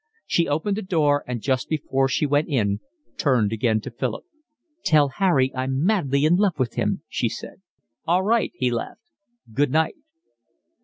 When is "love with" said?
6.37-6.73